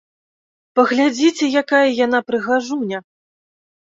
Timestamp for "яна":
2.05-2.19